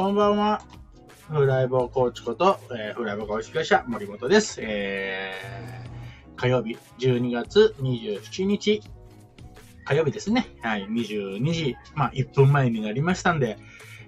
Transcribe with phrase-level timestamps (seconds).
[0.00, 0.62] こんばんは。
[1.28, 4.58] フライボーコーチこと、えー、フライボー公式会社森本です。
[4.62, 8.80] えー、火曜日12月27日、
[9.84, 10.46] 火曜日ですね。
[10.62, 13.58] はい、22時、まあ1分前になりましたんで、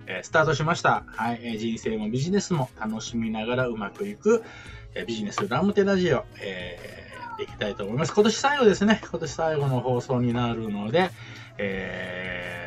[0.06, 1.04] えー、スタートしました。
[1.08, 4.44] はい、え、人生もビジネスも楽しみながらうまくいく、
[4.94, 8.14] えー、ビジネスラムテラジオ、えー、やっていきたいと思います。
[8.14, 9.02] 今年最後ですね。
[9.10, 11.10] 今年最後の放送になるので、
[11.58, 12.61] えー、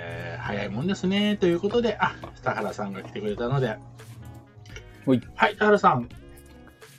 [0.45, 1.37] 早いもんですね。
[1.37, 2.13] ということで、あ、
[2.43, 5.21] 田原さんが来てくれたので、はい。
[5.33, 6.07] はい、田原さん。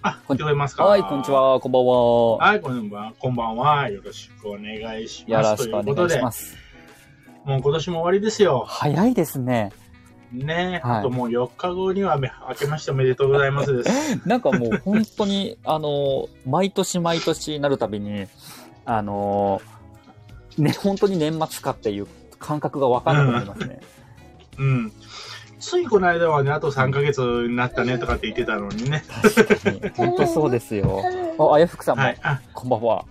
[0.02, 0.84] あ、聞こえますか？
[0.84, 1.60] はい、こんにちは。
[1.60, 2.36] こんばんは。
[2.38, 3.12] はい、こんばんは。
[3.16, 3.88] こんばんは。
[3.88, 5.69] よろしくお願いします。
[5.69, 6.56] よろしくお願いします。
[7.45, 8.64] もう今年も終わりですよ。
[8.66, 9.70] 早いですね。
[10.33, 14.20] ねはい、あともう4日後には明けましておめでとうございますです。
[14.27, 18.27] なんかもう本当に、あの、毎年毎年なるたびに、
[18.84, 19.62] あの、
[20.58, 22.08] ね、本当に年末かっていう
[22.39, 23.81] 感覚がわかんなくなりますね。
[24.59, 24.92] うん、うん
[25.59, 29.03] ついこの間はね、あと3ヶ月になったねとかって言ってたのにね。
[29.23, 29.81] 確かに。
[29.97, 31.03] 本当そうですよ。
[31.39, 33.05] あ、あやふくさんも、はい、あこんばんは。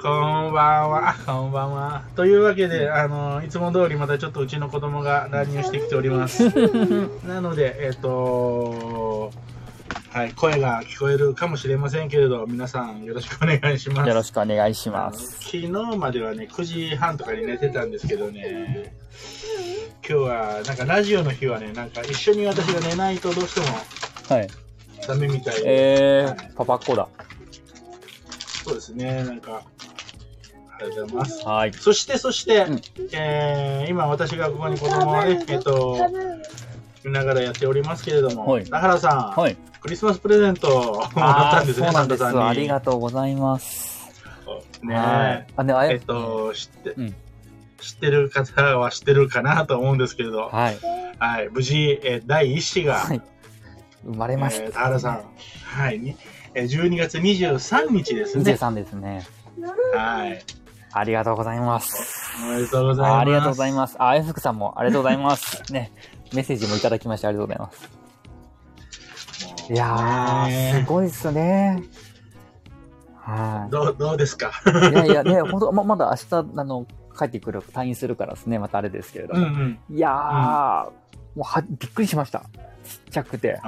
[0.00, 2.04] こんばんは、こんばんは。
[2.14, 6.48] というわけで、あの、いつも通りまたちょっとうちの子供が乱入してきております。
[7.26, 9.32] なので、えっ、ー、と、
[10.14, 14.08] はい、声が聞こえるかもしれませんけれど、皆さんよろしくお願いします。
[14.08, 15.32] よろしくお願いします。
[15.40, 18.94] 昨日まではね、9時半とかに寝てたんですけどね、
[20.08, 23.66] 今日は、なんかラジオの日はね、なんか一緒に私が寝ないとどうしても、
[24.36, 24.48] はい。
[25.04, 25.62] ダメみたいで。
[25.64, 27.08] えー、はい、パパっ子だ。
[28.64, 29.62] そうですね、なんか、
[30.78, 31.44] ありがとうございます。
[31.44, 31.72] はい。
[31.72, 32.80] そして、そして、うん、
[33.14, 35.98] えー、今私がここに子供をね、えっと、
[37.04, 42.24] 見ながらやっておりますけれども、はい、田原さん、はい、クリスマスプレゼントをもらったんですね、そうなんです。
[42.24, 44.10] ありがとうございます。
[44.82, 45.46] ねえ。
[45.56, 47.14] あ、ね、あえっと、知って、うん
[47.84, 50.78] 知ってる方は知ってるかなと思うんですけれど、はい。
[51.18, 53.20] はい、無事、えー、第一子が、はい、
[54.04, 55.24] 生まれました、えー、田原さん、
[55.64, 56.16] はい、
[56.54, 58.52] えー、12月23日ですね。
[58.54, 59.26] 23ですね。
[59.94, 60.42] はい。
[60.92, 62.38] ありがとうございます。
[62.42, 63.20] おめでとうございます。
[63.20, 63.96] ありがとうございます。
[63.98, 65.72] あ、えふくさんもありがとうございます。
[65.72, 65.92] ね、
[66.34, 67.90] メッセージもいただきましてありがとうございます。
[69.72, 71.82] いやー、すごいっすね。
[73.16, 73.70] はい。
[73.70, 74.50] どう、どうですか？
[74.66, 76.86] いやいやね、本当ま、まだ明日、あの、
[77.18, 79.46] 帰ってくる、退院するからですね、またあれですけれども。
[79.46, 80.92] うんうん、いやー、うん、も
[81.36, 82.42] うは、びっくりしました。
[82.84, 83.58] ちっちゃくて。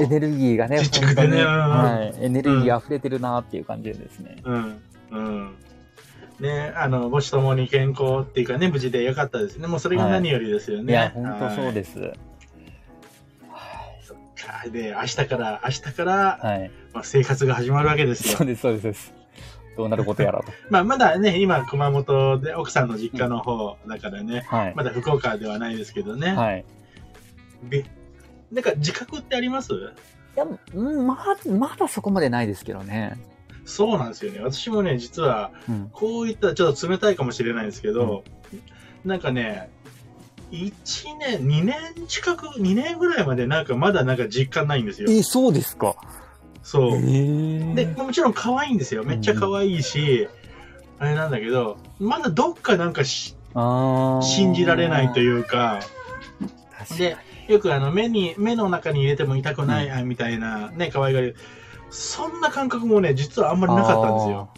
[0.00, 4.38] エネルギーがね、本当に、ね、はい、エネルギー溢れてるなっていう感じですね。
[4.44, 4.82] うん。
[5.12, 5.54] うん。
[6.40, 9.66] ね、あの、母子ともに健康っていうかね、無事でよかったですね。
[9.66, 10.96] もうそれが何よりですよね。
[10.96, 11.98] はい、いや、本当そうです。
[12.00, 12.18] はい、
[14.02, 14.68] そっか。
[14.70, 18.38] で、明日から、明日から、はい、まあ、生活が始まるわけですよ。
[18.38, 19.12] そうです、そうです。
[19.76, 20.46] どうなることやらと。
[20.70, 26.32] まあ、まだね、今、熊本で奥さんの実家の方だからね、はい、まだ福岡ではないですけどね。
[26.34, 26.64] はい。
[27.68, 27.84] で、
[28.50, 29.72] なんか自覚ってあります？
[29.74, 29.76] い
[30.36, 33.18] や、ままだそこまでないですけどね。
[33.64, 34.40] そうなんですよね。
[34.40, 35.52] 私もね、実は、
[35.92, 38.56] こういったちょっと冷たいかもしれないですけど、う
[39.06, 39.70] ん、なんかね、
[40.50, 40.72] 1
[41.18, 41.76] 年、2年
[42.08, 45.08] 近く、2年ぐらいまでなんかまだなんか実感ないんですよ。
[45.10, 45.96] え、そうですか。
[46.62, 47.00] そう。
[47.00, 49.04] で、もちろん可愛いんですよ。
[49.04, 50.28] めっちゃ可愛いし、
[50.98, 53.36] あれなんだけど、まだどっかなんかし
[54.22, 55.80] 信じられないというか、
[56.98, 57.16] で、
[57.48, 61.34] よくあの目に、目の中に入れても痛くない、みたいなね、可愛がり。
[61.90, 64.50] そんな感覚もね、実はあんまりなかったんですよ。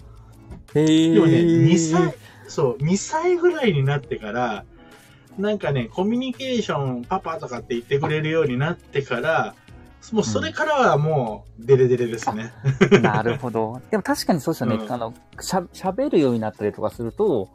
[0.75, 2.15] でもね、2歳、
[2.49, 4.65] そう、2歳ぐらいになってから、
[5.39, 9.55] なんかね、コミュニケーション、パパとかって言ってくれるようになってから、
[10.11, 12.53] もうそれからはもう、デレデレですね。
[13.01, 13.81] なるほど。
[13.91, 14.77] でも確かにそうですよね。
[14.77, 17.49] うん、あの、しゃ、喋るようになったりとかすると、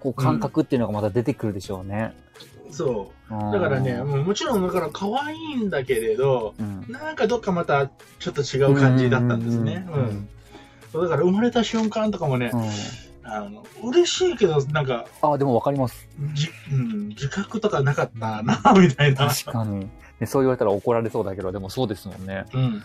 [0.00, 2.14] こう感覚っていうのがまた出てくるでしょうね。
[2.66, 3.21] うん、そう。
[3.52, 9.86] だからね、ももちろんだから可愛いんだけれど、うん、なんかどっかまたちょっと違う感じだったんですね。
[9.90, 10.28] うん。
[11.02, 12.50] だから生まれた瞬間とかもね、
[13.24, 15.06] あの、嬉しいけど、なんか。
[15.22, 16.08] あ、でもわかります。
[16.34, 19.28] じ、うん、自覚とかなかったな、 みたいな。
[19.28, 19.88] 確かに。
[20.20, 22.44] ね、そう言われたら怒られそうだけど、でもそうですもんね。
[22.52, 22.82] うん。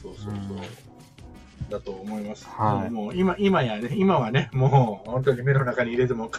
[0.00, 0.56] そうそうそう。
[1.76, 2.46] うん、だと思います。
[2.48, 6.30] はい、もう今、今やね、今はね、もう本当に目の中に入れても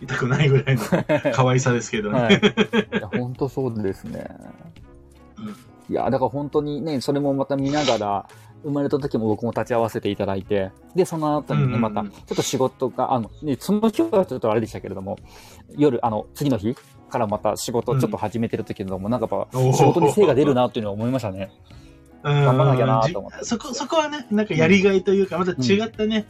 [0.00, 0.82] 痛くないぐらいの
[1.32, 2.20] 可愛さですけどね。
[2.20, 2.38] はい、い
[3.00, 4.26] や本当そうですね。
[5.38, 8.28] うん、いや、だから本当にね、それもまた見ながら、
[8.64, 15.18] 生まれた時も僕も立ち会わせていただいて、で、その後にね、また、ちょっと仕事が、あの、ね、その日はちょっとあれでしたけれども、
[15.76, 16.76] 夜、あの、次の日、
[17.12, 21.52] からまた仕事ちょっと始めてる時のも、うん、なんかやっぱ仕事に精が出るなっていうのは思いましたね。
[22.22, 23.44] 頑張らなきゃなと思って。
[23.44, 26.26] そこ、そこはね、なんかやりがいというか、また違ったね、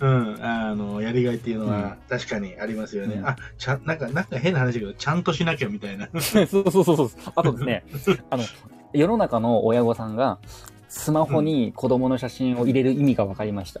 [0.00, 3.16] うん、あの、やりがいっていうのは確かにありますよね。
[3.16, 6.08] うん、あ、ちゃん、なんか、なんか変な話だけど、ちゃんとしなきゃみたいな。
[6.20, 7.10] そうそうそうそう。
[7.36, 7.84] あとですね、
[8.30, 8.44] あの、
[8.92, 10.38] 世の中の親御さんが、
[10.88, 13.80] スマホに子供の写真を入れる意味が分かりました。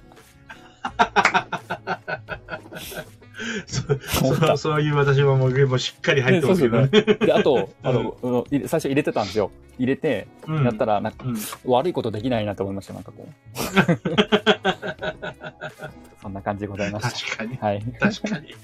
[3.66, 6.88] そそういう私はもうもうしっかり入ってますけどね。
[6.88, 9.50] で、あと、 あの、うん、最初入れてたんですよ。
[9.78, 13.32] 入れて、やったら、なんか、うん、悪いことできないなと思いました、なんかこう。
[16.22, 17.24] そんな感じでございます。
[17.24, 17.56] 確かに。
[17.56, 17.82] はい。
[17.98, 18.54] 確かに。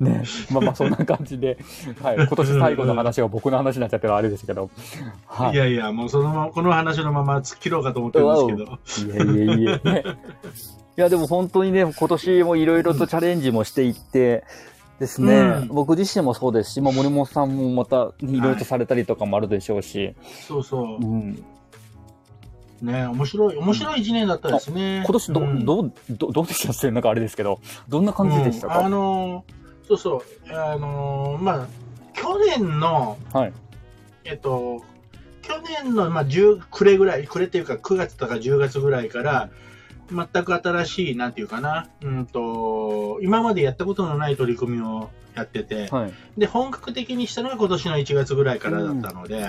[0.00, 1.56] ねまあまあそんな感じで、
[2.02, 2.16] はい。
[2.16, 4.68] 今年最後の話が僕の話になっちゃってるあれですけど。
[5.26, 5.54] はい。
[5.54, 9.14] いやいや、もうそのまま、この話のまま突っ切ろうかと思ってるんですけど。
[9.14, 10.04] いやいやいや、ね。
[10.96, 14.44] いや、でも本当にね、今年もいろいろとチャレンジもしていって、
[14.98, 20.04] ですね、うん、僕自身もそうですし、まあ、森本さんもまたいろいろとされたりとかもあるでしょうし。
[20.04, 21.04] はい、そうそう。
[21.04, 21.44] うん。
[22.80, 25.02] ね面白い、面白い一年だったですね。
[25.04, 26.90] 今年ど、うん、どう、どどうでした？
[26.92, 28.68] なんかあれですけど、どんな感じでした？
[28.68, 31.66] か、うん、あのー、そうそう、あのー、まあ、
[32.12, 33.52] 去年の、はい。
[34.24, 34.82] えっと、
[35.42, 39.50] 去年の、まあ、10、暮れぐらい、暮れっていうか9月とか10月ぐらいから、
[40.10, 49.44] 全く新しい、なんていうかな、うんと、今までやったことのない取り組みをやってて、はい、で、本格的にしたのが今年の1月ぐらいからだったので、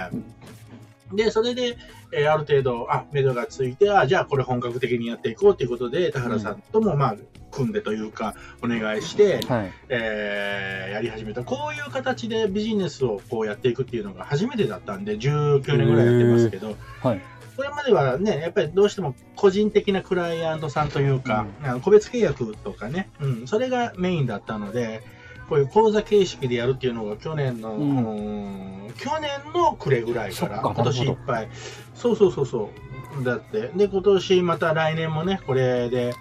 [1.12, 1.78] うん、で、それで、
[2.12, 7.16] えー、ある程度、あ、目処がついて、あ、じゃあこれ本格的にやっていこうということで、田原さんとも、まあ、
[7.52, 11.44] 組んでというか、お願いして、はい、えー、やり始めた。
[11.44, 17.22] こういう形でビジネスをこうやっていくっていうのが初めてだったんで、19年ぐらいやってますけど、はい
[17.56, 25.02] これまではね、やっぱりどうしても個人的なクライアントさんというか、うん、個別契約とかね、うん、それがメインだったので、
[25.50, 31.50] こういう講座形式でやるっていうのが去年の、うん、去年の暮れぐらいから、今年いっぱい。
[31.94, 32.72] そうそうそうそ
[33.20, 33.24] う。
[33.24, 36.14] だって、で、今年また来年もね、これで、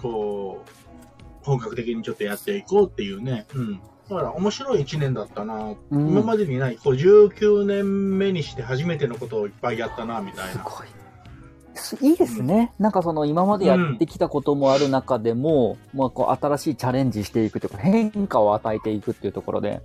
[0.00, 0.70] こう、
[1.44, 3.80] 本格的にちょっとやっていこうっていうね、うん。
[4.08, 10.52] だから面白い1年だったな、うん、今までにない、こう19年目にして初めてのことをいっぱいやったな、みたいな。
[10.52, 10.86] すごい。
[12.00, 19.82] いいですね、うん、なんかその今までやってきたこともある中でも、うん、まあこう新しいチャレンジしていくというか変化を与えていくっていうところで。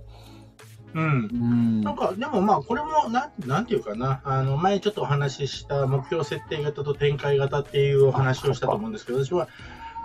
[0.94, 1.02] うん。
[1.02, 4.20] うん、なんか、でもまあ、これも、なん、なんていうかな。
[4.24, 9.48] あの、前ちょっとお話しした目標設定型と展開型っていうお話をしたと思うんですけど、私は、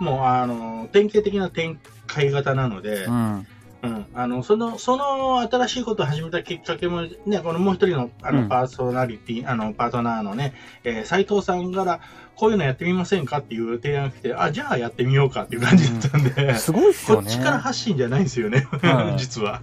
[0.00, 3.46] もう、あの、典型的な展開型なので、うん
[3.82, 12.00] うん、あのそのその新しいことを始めたきっかけも、ね、このもう一人のあのパーソナリティ、うん、あのパートナーのね、えー、斉藤さんから
[12.34, 17.26] こういうのやってみませんかっていう提案が来て、あ、じゃあやってみようかっていう感じだったんで、うん、すごいっすよね。
[17.26, 18.66] こっちから発信じゃないんですよね、
[19.16, 19.62] 実は、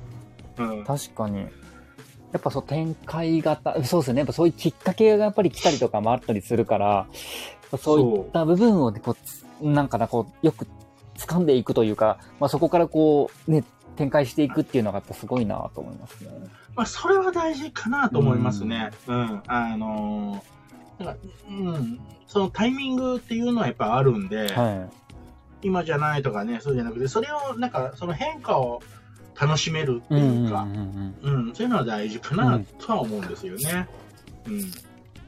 [0.57, 0.83] うん。
[0.83, 1.39] 確かに。
[1.39, 1.47] や
[2.37, 4.19] っぱそう展開型、そうですね。
[4.19, 7.07] やっぱそういうきっかけがやっぱり来たりとかもあったりするから、
[7.79, 9.15] そういった部分をね、こ
[9.61, 10.67] う、なんかな、こう、よく
[11.17, 13.63] 掴んでいくというか、まあそこからこう、ね、
[13.95, 16.29] 展開していくっていうのがやっぱすごいなと思いますね。
[16.75, 18.91] まあ、それは大事かなと思いますね。
[19.07, 19.15] うん。
[19.15, 21.15] うん、あのー、か
[21.49, 24.89] うん、そのタイミングっていうのはやっぱあるんで、は
[25.61, 28.81] い、今じゃないとかね、そうじゃなくて、それを、なんか、その変化を
[29.39, 30.67] 楽しめるっていうか、
[31.23, 33.87] うんそういうのは大事かなとは思うんですよね。
[34.47, 34.71] うん。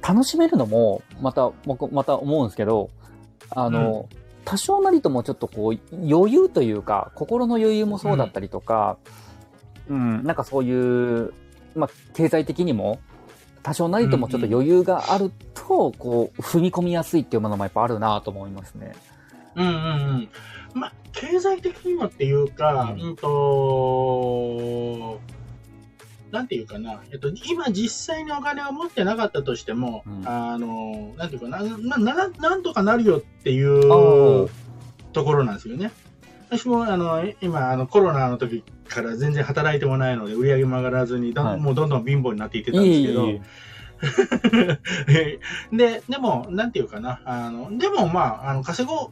[0.02, 2.90] 楽しめるのも、また、僕、また思うんですけど、
[3.50, 8.98] あの、うん多少なりともちょっとこう、余裕というか、心の余裕もそうだったりとか、
[9.90, 11.34] うん、うん、なんかそういう、
[11.76, 13.02] まあ、経済的にも、
[13.62, 18.94] 多少なりともちょっと余裕があると、こう、踏み込みやすいっていうものもやっぱあるなと思いますね。
[19.56, 20.30] うんうんうん。
[20.74, 25.20] まあ、経済的にもっていうか、うん、うんと、
[26.38, 33.82] なんていうかな、えっと、今実際にお金を持ってなかったとしても、うん、あの、なんていうかな、な、な、なんとかなるよっていう
[35.14, 35.92] ところなんですよね。
[36.48, 43.42] 私も、あの、今、あの、コロナの時から全然働いてもないので、売り上げも上がらずに、はい、もうどんどん貧乏になっていってたんですけど、いい。
[45.76, 49.10] で、でも、なんていうかな、あの、でもまあ、あの、稼ごう、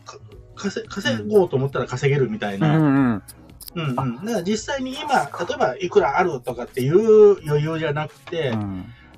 [0.56, 3.24] 稼稼ごうと思ったら稼げるみたいな、うんうん
[3.76, 3.96] うんうん。
[3.96, 8.50] だから実際に今、例えばいくらあるとかっていう余裕じゃなくて、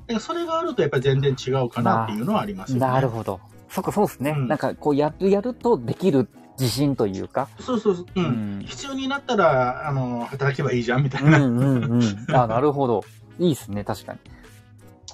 [0.09, 2.81] うん、それがあるとやっぱり全然違うかなっていうのはありますよね。
[2.81, 3.39] なるほど。
[3.69, 4.31] そっか、そうですね。
[4.31, 6.27] うん、なんかこうやる、やるとできる
[6.59, 7.49] 自信というか。
[7.59, 8.05] そうそうそう。
[8.15, 8.25] うん。
[8.25, 8.27] う
[8.63, 11.37] ん、必要になったら、あの、働けばいいじゃんみたいな。
[11.37, 12.35] うんうんうん。
[12.35, 13.03] あ、なるほど。
[13.39, 14.19] いいですね、確かに。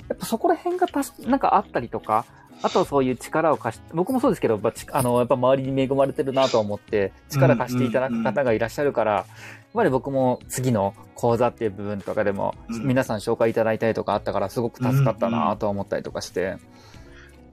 [0.10, 2.26] やっぱそこら辺がたし、なんかあったりとか、
[2.64, 4.60] あとそういう力を貸し、僕もそうですけど、
[4.92, 9.26] あの、やっぱ周りに恵まれてるなと思って、力貸していただく方がいらっしゃるから、やっ
[9.74, 16.56] ぱり僕も次の講座っていう部分とかでも、皆さん紹介いただいたりとかあったから、すごく助かったなと思ったりとかして。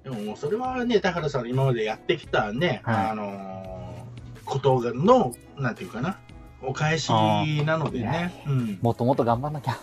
[0.05, 4.07] でも、それはね、田原さん今までやってきたね、はい、あの
[4.45, 6.19] ことがの、なんていうかな、
[6.63, 8.45] お返しなのでね。
[8.47, 8.79] うん。
[8.81, 9.77] もっともっと頑張んなきゃ。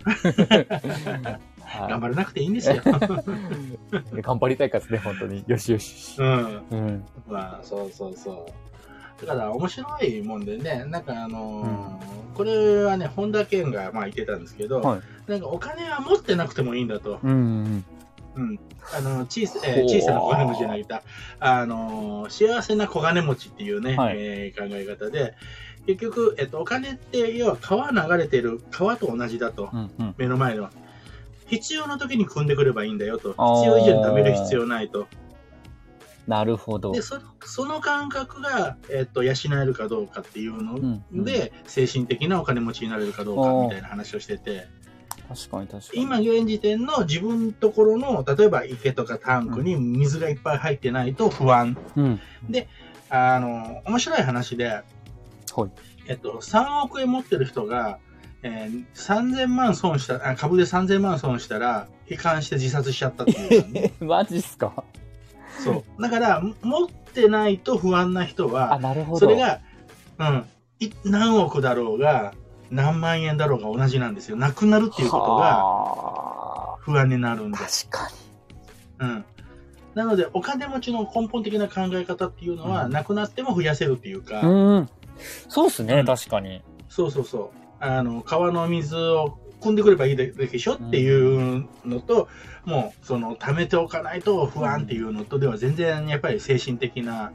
[1.88, 2.76] 頑張らなくていいんですよ。
[4.22, 5.44] 頑張りたいからですね、本当に。
[5.46, 6.16] よしよし。
[6.18, 6.62] うん。
[6.70, 7.04] うん。
[7.28, 8.46] まあ、そうそうそ
[9.22, 9.26] う。
[9.26, 15.00] だから面白いもんでね、なんかあのーこれはね、本田健がまあ言ってたんですけど、はい
[15.30, 17.18] なんかお金は持ってなくてもいいんだと。
[17.22, 17.84] うんうん。
[18.36, 18.60] うん。
[18.96, 20.94] あの、小さ,、えー小さな小金持ちじゃなくて、
[21.38, 25.34] あのー幸せな小金持ちっていうね、はいえー考え方で、
[25.86, 29.68] 結局、えっと、お金って、要は川流れてる川と同じだと。
[29.72, 30.14] うんうん。
[30.16, 30.70] 目の前の。
[31.50, 33.30] 必要な時に組んでくればいいんだよと。
[33.30, 35.08] 必要以上に貯める必要ないと。
[36.26, 37.02] なるほどで、。
[37.02, 44.68] そその感覚が、えっと、養えるかどうかっていうのうんうんで、精神的なお金持ちになれるかどうかみたいな話をしてて、
[45.28, 46.02] 確かに確かに。
[46.02, 51.76] 今現時点の自分のところの、例えば池とかタンクに水がいっぱい入ってないと不安。
[51.96, 52.20] うん。
[53.08, 54.84] あの、面白い話で、はい。
[56.06, 57.98] えっと、3億円持ってる人が、
[58.42, 63.92] えー3000万損した、あ株で3000万損したら、悲観して自殺しちゃったっていう、ね。
[64.00, 64.72] マジっすか？
[65.62, 66.02] そう。
[66.02, 69.18] だから、持ってないと不安な人あ、は、なるほど。
[69.20, 69.60] それが、
[70.18, 70.46] うん、
[70.80, 72.32] い何億だろうが、
[72.70, 74.36] 何万円だろうが同じなんですよ。
[74.36, 77.62] なくなるっていうことがは不安になるんであ。
[77.62, 78.10] 確か
[79.00, 79.24] うん。
[79.94, 84.48] なので、お金持ちの根本的な考え方っていうのは、うんなくなっても増やせるっていうか、に。
[84.48, 84.88] うん。
[85.48, 86.62] そうっすね、うん確かに。
[86.88, 87.59] そうそうそう。
[87.80, 92.28] あの、川の水を汲んでくればいいだけでしょっていうのと、
[92.64, 97.32] もう、その、貯めておかないと不安っていうのとでは全然、やっぱり精神的な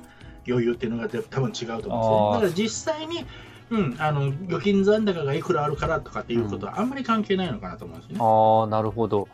[0.47, 1.89] 余裕っていうのが多分違うと思うんですよ。
[1.89, 3.25] あーだから実際に、
[3.71, 8.23] うん、あの、預金残高がいくらあるからとかっていうことはあんまり関係ないのかなと思うんですよね。
[8.23, 9.27] ああ、なるほど。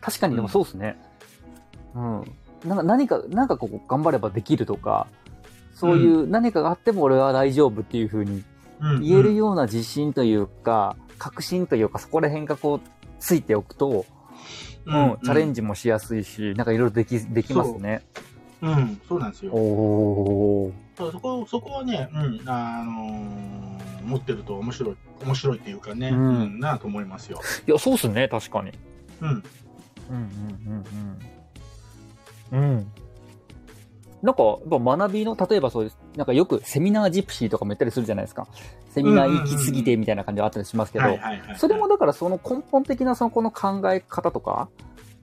[0.00, 0.98] 確かに、でもそうっすね。
[1.94, 2.32] うん。
[2.64, 5.06] なんか何か、なんかこう、頑張ればできるとか、
[5.74, 8.44] そういう何かがあっても俺は大丈夫っていうふうにうん
[9.00, 12.80] 言えるような自信というか、確信というか、そこら辺がこう、
[13.18, 14.06] ついておくと、
[14.86, 15.60] うん、チャレンジ。
[15.60, 18.02] ジもしやすいし、なんかいろいろでき、できますね。
[18.62, 19.52] うん、そうなんですよ。
[19.52, 27.40] おそこ、そこはね、うん、あのー持ってると面白い、面白いっていうかね、ううんん、なと思いますよ。
[27.66, 28.72] いや、そうっすね、確かに。
[29.20, 29.28] うん。
[29.28, 29.42] うん
[30.10, 30.82] うん
[32.52, 32.74] うんうん。
[32.74, 32.92] うん。
[34.22, 35.98] なんか、学びの、例えばそうです。
[36.16, 38.48] なんかよくセミナージプシーとかも言ったりするじゃないですか。
[38.90, 41.04] セミナー行き過ぎてみたいな感じがあったりしますけど。
[41.56, 44.68] それもだからその根本的なそのこの考え方とか、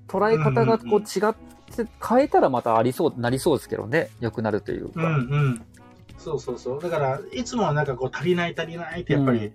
[0.08, 4.10] 捉え方がこううんうんうん違って変えたらまたありそう、なりそうですけどね。
[4.22, 5.02] 良くなるといううんか。
[5.04, 5.62] うん。
[6.18, 6.82] そうそうそう。
[6.82, 9.52] だから、いつもはなんかこう、足りない足りないってやっぱり、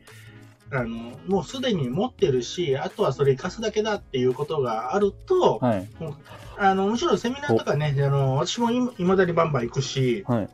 [0.73, 5.89] あの、もうすでに持ってるし、あとはそれ活かすだけだっていうことがあると、はい。
[6.59, 10.49] あの、むしろセミナーとかね、あの、私もいいまだにバンバン行くし、はい。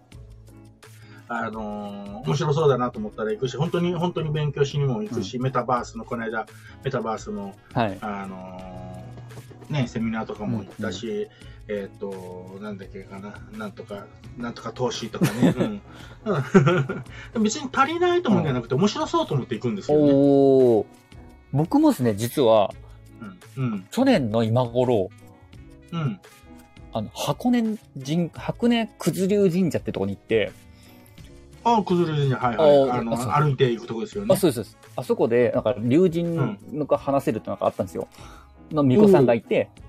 [1.29, 6.47] あの面白そうだなと思ったら行くし、本当に、本当に勉強しにも行くし、メタバースの、この間、
[6.85, 7.99] メタバースの、はい。
[8.01, 9.05] あの
[9.69, 11.29] ね、セミナーとかも行ったし、
[11.69, 14.07] えっ、と、なんだっけかな、なんとか、
[14.39, 15.55] なんとか投資とかね、
[16.25, 16.35] うん
[17.35, 20.13] うん 別に足りないと思うんじゃなくて、面白そうと思って行くんですよね。
[20.13, 20.87] おー。
[21.53, 22.73] 僕もですね、実は、
[23.57, 23.65] うん。
[23.65, 23.87] うん。
[23.91, 25.11] 去年の今頃、
[25.93, 26.21] うん。
[26.93, 30.53] あの、箱根神、箱根九頭龍神社ってとこに行って、
[31.65, 32.41] あ、崩れるじゃん。
[32.41, 32.91] はいはい。
[32.91, 34.33] ああの、歩いていくとこですよね。
[34.33, 34.79] あ、そうですそうです。
[34.95, 36.57] あそこで、なんか、龍神
[36.87, 38.07] が話せるってのがあったんですよ。
[38.71, 39.86] の、巫女さんがいて、でほ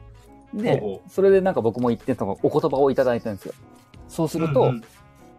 [0.53, 3.53] うほ、それでなんか僕も言って、そのお言葉をいただいたんですよ。
[4.07, 4.83] そうすると、うんうん。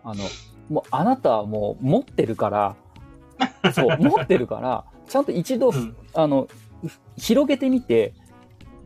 [0.04, 0.24] あの、
[0.68, 2.76] もうあなたはもう持ってるから、
[3.72, 5.96] そう、持ってるから、ちゃんと一度、うん。
[6.14, 6.48] あの、
[7.16, 8.12] 広げてみて、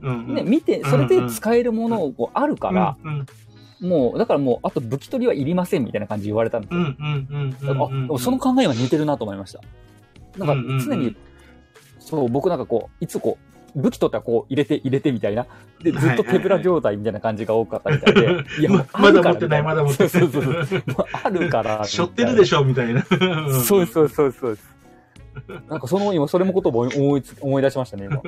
[0.00, 0.34] うんうん。
[0.34, 3.26] ね、見て、それで使えるものをあるから、うん
[3.80, 3.88] うん。
[3.88, 6.80] もう、だからもう、あと武器取りはいりませんみたいな感じで言われたんですよ。
[6.80, 9.60] うんうんうんうんあ、でもその考えは似てるなと思いました。
[10.38, 11.16] なんか常に、
[11.98, 15.46] そう、僕なんかこう、いつこう、武器取ったらこう入れて入れてみたいな。
[15.82, 18.44] で、ずっと手ぶら状態みたいな感じが多かったみたいで。
[18.60, 20.82] いや、まだ持ってないまだ持ってないそうそうそう
[21.24, 21.84] あるから。
[21.84, 23.00] しょってるでししょみたいな。
[23.00, 23.50] ょ。
[23.60, 24.58] そうそうそうそう。
[25.68, 28.20] なんかその、今、それも言葉を思いつ、思い出しましたね、今。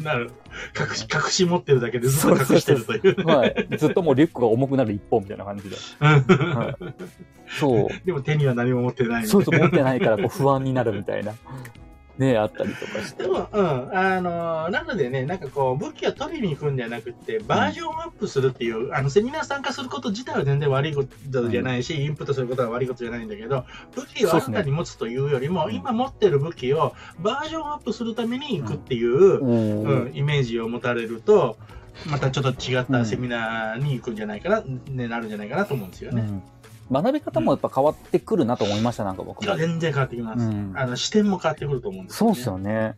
[0.00, 0.30] なる。
[0.78, 3.26] 隠し、隠し持ってるだけでずっと隠してるという。
[3.26, 3.68] はい。
[3.76, 5.76] ずっともうリュックが重くなる一方みたいな感じで。
[6.00, 6.94] はい。
[7.58, 7.88] そう。
[8.06, 11.34] でも手には何も持ってないそうそう、持ってないからこう不安になるみたいな。
[12.18, 13.24] ねあったりとかして。
[13.24, 25.74] でも、うん、あのなのでね、なんかこう、武器を取りに行くんじゃなくて、バージョンアップするっていう、あの、セミナー参加すること自体は全然悪いことじゃないし、インプットすることは悪いことじゃないんだけど、武器を新たに持つというよりも、ね。
[25.76, 29.82] 今持ってる武器をバージョンアップするために行くっていう、うん。
[29.82, 31.56] うん、イメージを持たれると、
[32.04, 36.24] またちょっと違ったセミナーに行くんじゃないかな、ね、なるんじゃないかなと思うんですよね。
[36.90, 39.56] うん学び方もやっぱ変わってくるなと思いました、なんか僕も。
[39.56, 42.94] 全然変わってきます、うんあの視点も変わってくると思うんですそうっすよね。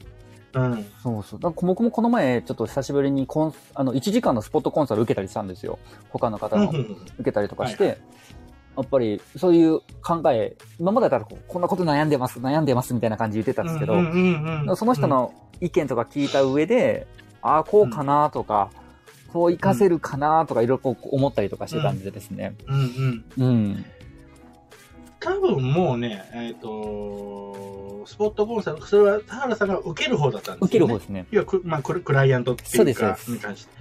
[0.55, 0.87] うん。
[1.03, 1.41] そうそう。
[1.41, 5.79] だ僕もこの前、ちょっと久しぶりにコン、あの、1時間のスポットコンサル受けたりしたんですよ。
[6.11, 17.07] 他の方の受けたりとかして、はやっぱりそういう考え、今までだったらこうこんなこと悩んでます、悩んでますみたいな感じで言ってたんですけど、その人の意見とか聞いた上で、
[17.43, 18.71] ああ、こうかなとか、
[19.33, 22.55] こう活かせるかなとかいろいろこう思ったりとかしてたんでですね。
[22.67, 23.47] うんうん。
[23.47, 23.85] うん。
[25.21, 30.67] 多分もうね、えっ、と、スポットコンサル、それは田原さんが受ける方だったんですよ、ね。
[30.67, 31.27] 受ける方ですね。
[31.31, 33.73] いや、くまあ、ククライアントっていうか、に関して。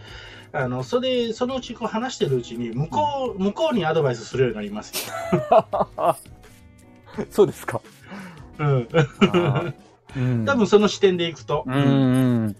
[0.54, 6.16] あの、それ、そのうちこう話してるうちに、向こう、向こうにアドバイスするようになりますよ。
[7.30, 7.82] そうですか。
[8.58, 8.88] うん。
[10.16, 11.80] うん、多分その視点でいくと、うん、う
[12.48, 12.56] ん。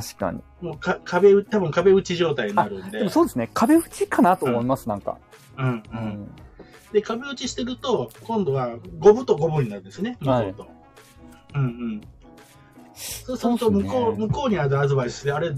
[0.00, 0.40] 確かに。
[0.62, 2.98] もうか壁、多分壁打ち状態になるんで。
[2.98, 3.50] でもそうですね。
[3.52, 5.18] 壁打ちかなと思います、なんか。
[5.58, 5.82] うん、う。
[5.92, 6.28] うんん。
[6.92, 10.68] で、壁打ちしてると、今度は五分と五分になるんですね、向こうと。
[11.54, 12.00] うんうん。
[12.94, 15.50] そうすると、向こう、向こうにあるアドバイスで、あれ、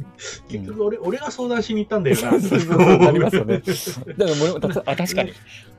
[0.49, 2.33] 結局俺、俺が相談しに行ったんだよな。
[2.99, 3.62] なりますよね。
[4.19, 5.33] だから森あ、確かに。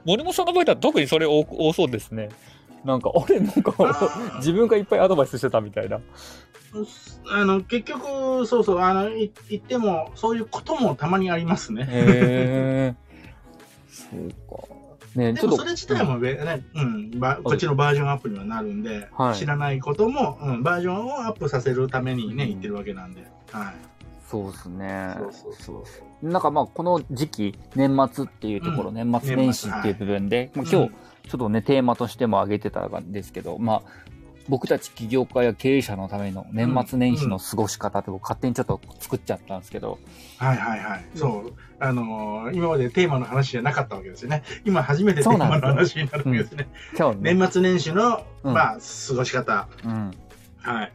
[0.05, 2.29] 森本さんの場合は特にそれ多多そうですね。
[2.85, 6.00] なんか、俺なんか、あ自分がいっぱいアドバイスしてたみたいな。
[7.29, 11.88] あの、結局、そうそう、あの、い言っても、そういうこともたまにありますね。
[11.89, 12.96] へえ。
[13.88, 14.75] そうか。
[15.15, 23.25] ねでもそれ自体もべ、ね、うん、ばこっちのバージョンアップにはなるんで、はい知らないことも、うん、バージョンをアップさせるためにね、うん言ってるわけなんで。
[23.51, 23.75] はい。
[24.29, 25.15] そうですね。
[25.17, 25.53] そうそう
[25.86, 26.29] そう。
[26.29, 30.91] なんかまあ、この時期、年末っていうところ、うん年末年始っていう部分で、まあ、今日、
[31.29, 33.82] ちょっとね、テーマとしても挙げてたんですけど、まあ、
[34.47, 39.97] 僕たち起業家や経営者のための年末年始の過ごし方って僕勝手にちょっと作っちゃったんですけど、
[40.37, 41.05] はいはいはい。
[41.15, 41.53] そう。
[41.79, 44.43] あのー今までテーマの話じゃなかったわけですよね。
[44.63, 46.67] 今初めてテーマの話になるわけですね。
[46.97, 49.67] 今日ね、年末年始の、うんまあ、過ごし方。
[49.83, 50.11] うん。
[50.59, 50.91] はい。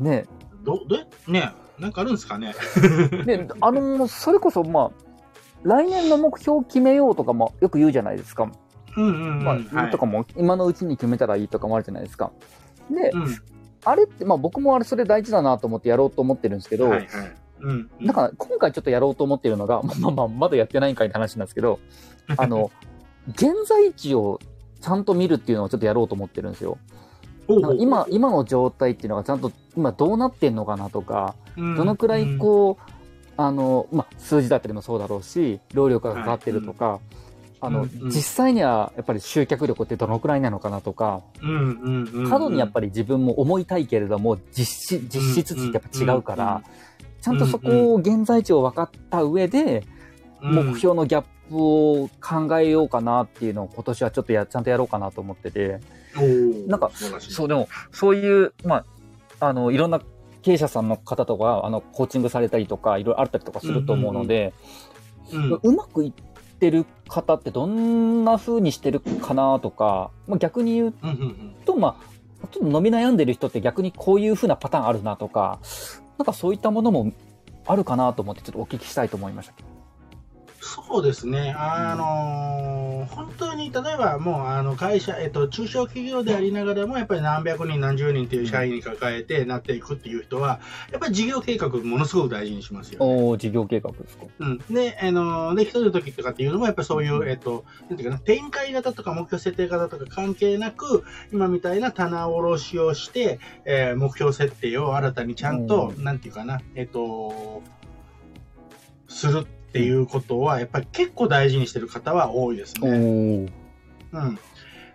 [0.00, 0.26] ね、
[0.64, 0.96] ど、ど
[1.28, 2.54] うねなんかあるんですかね。
[3.26, 5.04] で、あの、それこそまあ、
[5.62, 8.50] 来年の目標を決めようとかもよく言うじゃないですか。
[8.96, 9.44] うんうんうん。
[9.44, 12.32] まあ、はいとかも今のうちに決めたらいいとかもあるじゃないですか。
[12.90, 13.26] で、うん。
[13.84, 17.08] あれって、まあ僕もあれそれ大事だなと思ってやろうと思ってるんですけど、はいはい。
[17.60, 17.90] うん。
[18.04, 21.80] だから今回ちょっとやろうと思ってるのが、まあまあまだやってないんかいって話なんですけど、
[22.36, 22.70] あの、
[23.30, 24.40] 現在地を
[24.80, 26.78] ちゃんと見るっていうのをちょっとやろうと思ってるんですよ。
[27.78, 32.92] 今、今の状態っていうのがちゃんと今どうなってんのかなとか、うんどのくらいこう、
[33.36, 37.00] あの、まあ、数字だったりもそうだろうし、労力がかかってるとか、
[37.64, 38.08] あの、うんうん。
[38.08, 41.22] 実際にはやっぱり集客力ってどのくらいなのかなとか。
[42.28, 46.62] 過度にやっぱり自分も思いたいけれども、実施、実質値ってやっぱ違うから、
[47.20, 49.84] ちゃんとそこを現在地を分かった上で、
[50.42, 50.72] うん。
[50.72, 55.80] 目標のギャップを考えようかなっていうのを今年はちょっとや、ちゃんとやろうかなと思ってて、
[56.68, 58.84] なんかそう、でも、そういう、ま
[59.40, 60.00] あ、あの、いろんな
[60.42, 64.52] 経営者さんの方とか、あの、コーチングされたりとか、いろいろあったりとかすると思うので、
[65.32, 66.22] うんうまくいって
[66.70, 70.94] る方ってどんな風にしてるかなとか、まあ、逆に言う
[71.64, 71.96] と、ま
[72.42, 75.60] あ、ちょっと伸び悩んでる人って逆にこういう風なパターンあるなとか、
[76.18, 77.12] なんかそういったものも
[77.66, 79.73] あるかなと思ってちょっとお聞きしたいと思いました。
[80.64, 93.06] そうですね、あのー本当に例えばもうあの会社、えっと、中小企業でありながらも、やっぱり何百人、何十人という社員に抱えてなっていくっていう人は、やっぱり事業計画、ものすごく大事にしますよ、ね。
[93.06, 94.24] おー事業計画ですか。
[94.38, 107.62] うん、で、あのーで、一人の時とかっていうのも、やっぱりそういう、えっと、なんていうかな、展開型とか目標設定型とか関係なく、今みたいな棚卸しをして、えー目標設定を新たにちゃんと、うなんていうかな、えっと、
[109.08, 112.92] するっていうことは、やっぱり結構大事にしてる方は多いですおね。
[112.92, 113.50] ー
[114.12, 114.38] うん。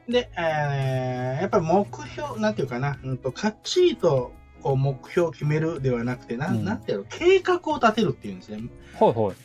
[0.08, 4.32] で、えーやっぱり目標、なんていうかな、うんと、かっちりと、
[4.64, 8.70] こう、目標を決めるではなくて、なん、うんなんていうの、計画を立てるっていうんですね。
[8.98, 9.36] はいはい。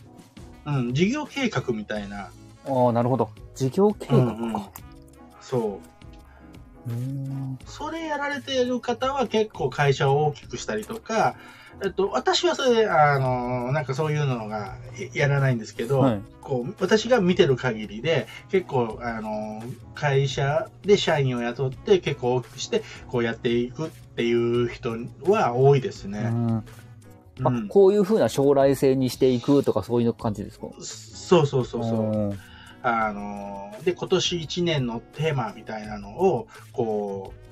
[0.67, 2.31] うん、事業計画みたいな。
[2.69, 3.29] ああ、なるほど。
[3.57, 4.23] 事業計画か。
[4.23, 4.63] うんうん
[5.41, 5.81] そ
[6.87, 6.91] う。
[6.91, 11.35] うーんそれやられている方は結構会社を大きくしたりとか、
[11.83, 14.77] えっと、私はそれで、あの、なんかそういうのが
[15.15, 16.21] ややらないんですけど、はい。
[16.41, 19.63] こう、私が見てる限りで、結構、あの、
[19.95, 26.31] 会社で社員を雇って結構大きくして、こうやっていくっていう人は多いですね。
[26.33, 26.65] うんうん
[27.43, 30.69] あこういうふうな将来性にしていくとかそういう感じですか？
[30.81, 32.01] そうそうそうそう。
[32.01, 32.39] うん
[32.87, 37.44] あの、で、今年1年のテーマみたいなのを、こう、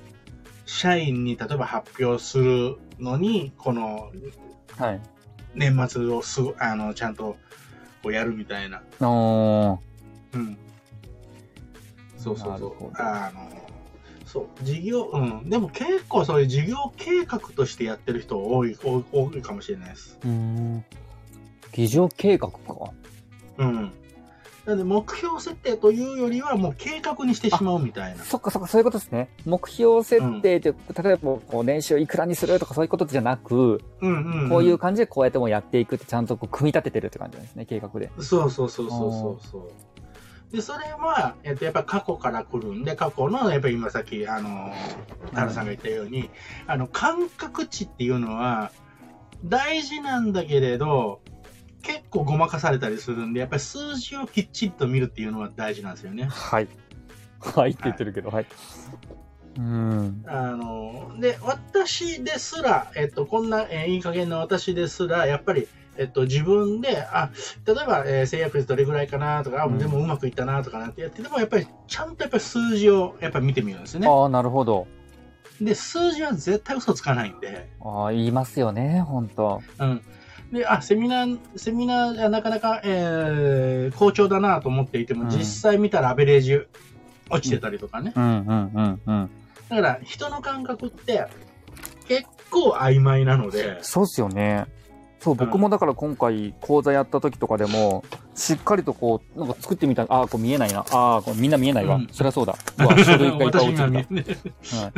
[0.65, 4.11] 社員に例えば発表するのに、この
[4.77, 5.01] はい。
[5.55, 7.37] 年末をすごあのちゃんと
[8.01, 8.81] こうやるみたいな。
[8.99, 9.77] あー
[10.33, 10.57] うん。
[12.17, 12.91] そうそうそうなるほ。
[12.91, 13.67] どあの、
[14.25, 15.49] そう、事業、うん。
[15.49, 20.17] でも結構そういう事業計画としてやってる人多い、多い多いかもしれないです。
[20.23, 20.85] うーん。
[21.71, 22.57] 議場計画か。
[23.57, 23.91] うん。
[24.65, 28.23] なんで目標設定というよりはもう計画にしてしまうみたいな。
[28.23, 29.29] そっかそっか、そういうことですね。
[29.45, 34.49] 目標設定って、例えばこう年収いくらにするとかそういうことじゃなく、うんうん、うん。
[34.49, 38.09] こういう感じでこうやってもうやっていくってちゃんとこう組み立ててるって感じなんですね、計画で。
[38.19, 39.71] そうそうそうそうそうそう。
[40.55, 44.71] で、それは、えっと、やっぱ過去から来るんで、過去の、やっぱり今さっき、あの、
[45.33, 46.29] タラさんが言ったように、
[46.67, 48.71] あの、感覚値っていうのは、
[49.43, 51.21] 大事なんだけれど、
[51.83, 56.25] 結構ごまかされたりするんで、やっぱり数字をきっちりと見るっていうのは大事なんですよね。
[56.25, 56.67] はい。
[57.39, 58.45] はいって言ってるけど、はい。
[59.57, 60.23] うん。
[60.25, 65.67] あの、で、私ですら、えっと、こんな、えーいい加減な私ですら、やっぱり、
[65.97, 67.29] えっと、自分で、あ、
[67.65, 74.07] 例えば、えー制約率どれぐらいかなとか、あうんでもうまくいったなとかなんてやって、でもやっぱり、ちゃんとやっぱり数字をやっぱり見てみるんですよね。
[74.07, 74.87] ああ、なるほど。
[75.61, 80.01] で、数字は絶対嘘つかないんで、ああ、言いますよね、本当うん。
[80.53, 86.61] で、あ、セミナー、セミナー、なかなか、えー好調だなと思っていても、うん実際見たらアベレージ
[87.29, 88.13] 落ちてたりとかね。
[88.15, 89.29] うんうんうんうん。
[89.69, 91.25] だから、人の感覚って、
[92.07, 94.67] 結構曖昧なので、そうっすよね。
[95.19, 98.03] そう、僕もだから今回講座やった時とかでも、
[98.35, 100.85] しっかりとこう、なんか作ってみたああ、これ見えないな。
[100.91, 101.95] ああ、これみんな見えないわ。
[101.95, 102.55] うんそりゃそうだ。
[102.77, 104.37] うわ、 書類がいっぱい落ちて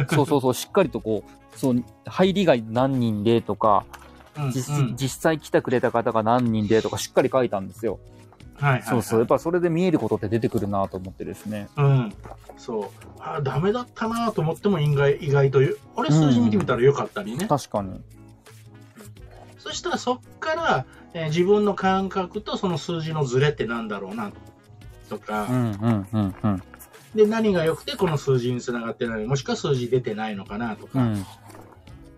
[0.10, 4.05] そうそうそう、しっかりとこう、そう、入りが何人でとか、うん
[4.52, 8.00] 実うん実際来てくれた方が何人でとかしっかり書いたんですよ。
[8.56, 9.20] はいはいはいそうそう。
[9.20, 11.68] やっぱそれで見えることって出てくるなと思ってですね。
[11.76, 12.14] うん。
[12.58, 12.90] そう。
[13.20, 17.48] あ、ダメだったなと思っても意外意外という、あれ数字見てみたらよかったりね。
[17.48, 18.02] 確かに。
[19.60, 24.32] そしたらそっから、えー自分の感覚とその数字のズレってなんだろうな
[25.10, 26.64] とか、うんうんうんうん。
[27.16, 31.00] で、何が良くてこの数字につながってない、もしくは数字出てないのかなとか。
[31.00, 31.26] うん。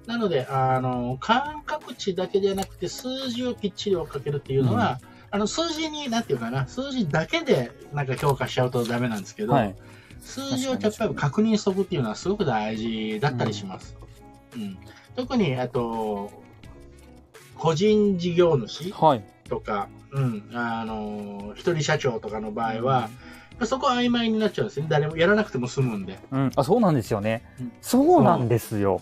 [0.08, 9.76] なので、あの、感覚値だけじゃなくて数字をきっちり追っかけるっていうのは、あの、数字に、なんていうかな、数字だけでなんか評価しちゃうとダメなんですけど、はい。
[10.22, 13.98] 数字をやっぱり確認しとくっていうのはすごく大事だったりします。
[14.56, 14.78] うん。
[15.18, 16.32] 特に、あと、
[17.56, 19.24] 個人事業主はい。
[19.50, 23.10] とか、うん、あの、一人社長とかの場合は、
[23.66, 24.88] そこは曖昧になっちゃうんですね。
[24.90, 26.18] 誰もやらなくても済むんで。
[26.32, 26.52] うん。
[26.56, 27.72] あ、そうなんですよねうん。
[27.82, 29.02] そうなんですよ。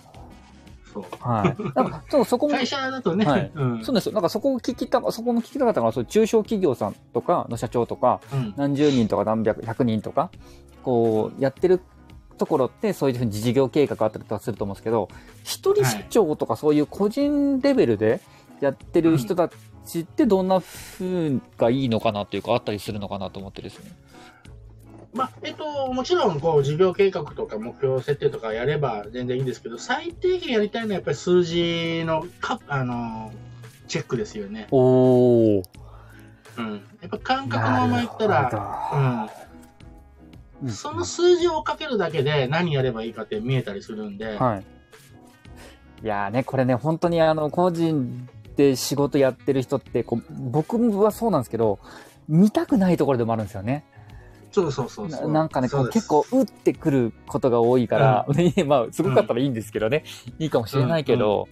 [0.96, 1.04] そう。
[1.20, 1.62] はい。
[1.76, 3.84] なんか、そう、そこも、会社だとね、はいうん。
[3.84, 4.14] そうですよ。
[4.14, 10.32] なんかそこを聞きた、そこの聞きたかったのは、そう中小企業さんとかの社長とか、うん何十人とか何百、百人とか、
[10.84, 11.82] こう、やってる
[12.38, 15.10] ところって、そういうふうに事業計画あったりとかすると思うんですけど、
[15.44, 18.22] 一人社長とかそういう個人レベルで
[18.62, 19.50] やってる人た
[19.86, 23.92] ちってどんな風がいいのかなっていうか、あったりするのかなと思ってですね。
[25.16, 33.32] まあ、えっと、もちろん、こう、事業計画とか目標設定とかやれば全然いいんですけど、最低限やりたいのはやっぱり数字のか、あの、
[33.88, 34.68] チェックですよね。
[34.72, 35.64] おー。
[36.58, 36.74] うん。
[37.02, 39.30] やっぱ感覚のまま言ったら、
[40.62, 40.70] うん。
[40.70, 44.64] その数字をかけるだけで何やればいいかって見えたりするんで、はい。
[46.04, 51.80] いやーね、これね、本当にあの、個人で仕事やってる人って、こう、僕はそうなんですけど、
[52.28, 53.86] 見たくないところでもあるんですよね。
[54.56, 55.28] そうそうそうそう。
[55.28, 60.06] ななんかね、結構、打ってくることが多いから、ねまあ、すごかったらいいんですけどね、
[60.40, 61.50] いいかもしれないけど、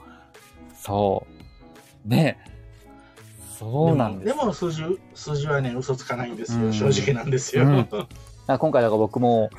[0.73, 1.27] そ
[2.05, 2.07] う。
[2.07, 2.39] ね。
[3.59, 4.25] そうなんです。
[4.25, 6.65] でも数字、数字はね、嘘つかないんですよ。
[6.65, 7.65] うん正直なんですよ。
[7.65, 7.87] うん
[8.45, 9.49] あ今回だから僕も、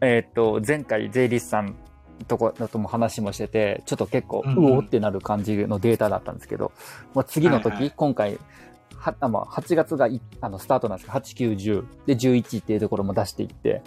[0.00, 1.76] えーっと、前回税理士さん
[2.26, 6.72] とこだとも話もしてて、ちょっと結構、ううんおーってなる感じのデータだったんですけど、
[7.14, 8.38] まあ、次の時、はいはい今回、
[9.04, 13.82] はあまあ、8月がいあのスタートなんですけど、8、9、10で11っていうところも出していって、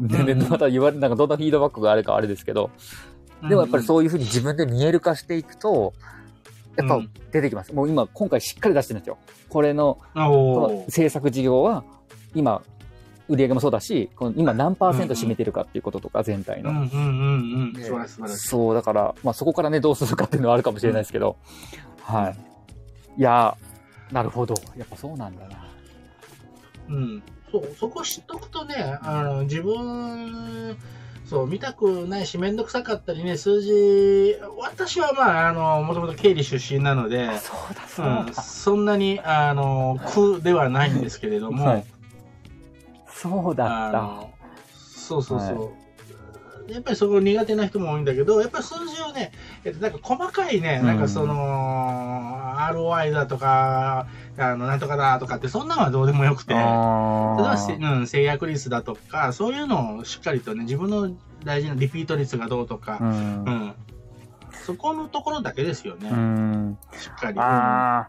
[0.00, 0.42] で、でうん。
[0.42, 2.70] うんまた言われ、なんかどんなフィードバックがあるかあれですけど、
[3.48, 5.92] でもやっぱりそういうふうに自分で見える化していくと、
[6.76, 7.10] やっぱうん。
[7.30, 7.72] 出てきます。
[7.72, 9.18] もう今、今回しっかり出してるんですよ。
[9.48, 11.84] これの、うん、こおのー制作事業は、
[12.34, 12.62] 今、
[13.28, 16.72] 売り上げもそうだし、この今何パーセント占めてるかっていうこととか、全体の。
[18.28, 21.36] そう、だから、まあそこからね、どうするかっていうのはあるかもしれないですけど、
[22.02, 22.36] はい。
[23.18, 23.67] いやー、
[24.12, 24.54] なるほど。
[24.76, 25.68] やっぱそうなんだな。
[26.88, 27.22] うん。
[27.50, 30.76] そう、そこ知っとくとね、あの、自分、
[31.26, 38.32] そう、見たくないし、めんどくさかったりね、数字、私はまあ、あの、もともと経理出身なので、そうだ、そううん、だ。
[38.42, 41.84] そんなに、あの、苦ではないんですけれども、はい
[43.20, 44.26] そうだった。
[44.76, 45.70] そうそうそう。
[46.68, 49.32] やっぱりそこ苦手な人も多いんだけど、やっぱり数字をね、
[49.64, 50.86] えっと、なんか細かいね、うん。
[50.86, 51.34] なんかその、
[52.70, 61.10] ROI だとか、あの、なんとかだとかって、そんなのはどうでもよくて、例えば、うん、制約率だとか、そういうのをしっかりとね、自分の
[61.44, 63.74] 大事なリピート率がどうとか、うん、うん、
[64.66, 66.10] そこのところだけですよね。
[66.10, 67.38] うん、しっかり。
[67.38, 68.08] あ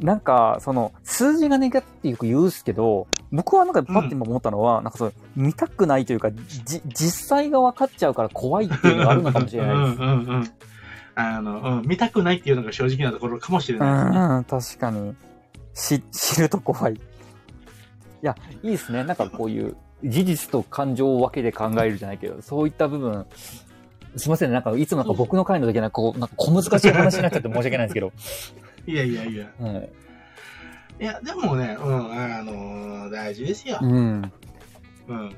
[0.00, 10.00] なんか、その、数字がねがってよく言うっすけど、僕はなんかパッて今思ったのは、うん、なんかそう、見たくないというか、じ、実際が分かっちゃうから怖いっていうのがあるのかもしれないです。
[10.00, 10.50] うんうんうん。
[11.16, 14.18] あの、うん、見たくないっていうのが正直なところかもしれないですね。
[14.18, 15.14] うん、確かに。
[15.74, 16.94] し、知ると怖い。
[16.94, 16.98] い
[18.22, 19.02] や、いいですね。
[19.04, 23.26] なんかこういう、事実と感情を分けて考えるじゃないけど、そういった部分、
[24.16, 24.54] すいませんね。
[24.54, 28.12] なんか、いつもなんか僕の回の時は、こう、なんか小難しい話になっちゃって申し訳ないんですけど。
[28.86, 29.46] いやいやいや。
[29.60, 29.90] はい。
[31.00, 33.78] いや、でもね、うん、あのー、大事ですよ。
[33.82, 34.32] うん。
[35.08, 35.36] うん。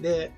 [0.00, 0.30] で、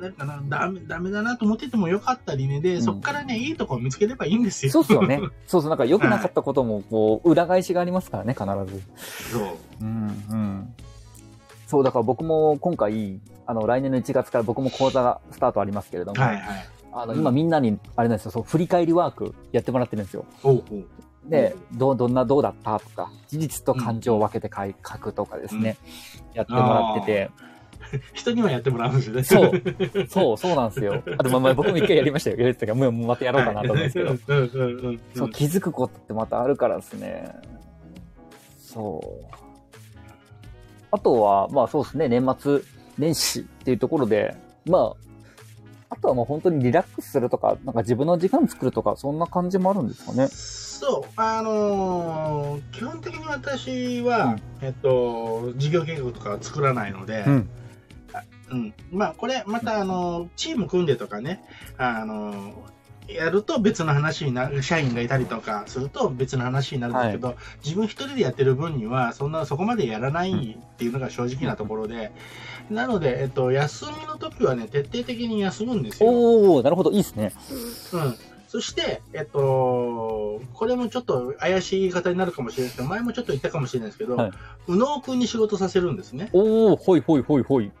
[0.00, 4.72] なんかな、ダメ、ダメだなと思っててもよかったりね、で、うん、そこからね、いいとこを見つければいいんですよ。
[4.72, 5.20] そうっすよね。
[5.46, 8.82] そうそう、なんか良くなかったことも、こう、裏返しがありますからね、必ず。
[9.32, 9.44] そう。
[9.80, 10.74] うん、うん。
[11.66, 16.68] そう、だから僕も今回、あの、来年の1月から僕も講座がスタートありますけれども、はいはい。
[16.92, 20.24] あの、今みんなに、あれなんですよ、そう、振り返りワークやってもらってるんですよ。
[20.42, 20.84] おうおう
[21.26, 25.76] で、ど、どんな、どうだったとか、事実と感情を分けて書い書くとかですね、
[26.30, 27.30] うん、やってもらってて。
[28.14, 29.22] 人にはやってもらうんですよね。
[29.22, 30.06] そう。
[30.08, 31.02] そう、そうなんですよ。
[31.18, 32.38] あと、まあ、僕も一回やりましたよ。
[32.48, 34.16] やもうまたやろうかなと思うんですけど。
[35.14, 37.34] そう、気づくことってまたあるからですね。
[38.58, 39.34] そう。
[40.90, 42.60] あとは、まあそうですね、年末
[42.98, 44.34] 年始っていうところで、
[44.66, 45.11] まあ、
[45.92, 50.26] あとはもう本当にリラックスするとか、なんか自分の時間作るとか、そんな感じもあるんですかね。
[50.28, 57.50] そう、あのー、基本的に私は、うん、えっと、事業計画とか作らないので、うん、
[58.50, 61.44] うん、まあ、これ、また、あの、チーム組んでとかね、
[61.76, 62.54] あの、
[63.08, 72.12] やると別の話になる、社員がいたりとかすると別の話になるんだけど、はい、自分一人でやってる分には、そんな、そこまでやらないっていうのが正直なところで、
[72.70, 76.08] なので、えっと、休みの時はね、徹底的に休むんですよ。
[76.08, 77.32] おおなるほど、いいですね。
[77.92, 78.14] うん。
[78.48, 84.32] そして、えっと、これもちょっと怪しい言い方になるかもしれないですけど、前もちょっと言ったかもしれないですけど、はい、
[84.68, 86.28] 右脳君に仕事させるんですね。
[86.34, 87.70] おおほいほいほいほい。
[87.70, 87.72] ちょ